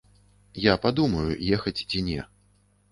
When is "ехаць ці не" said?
1.59-2.21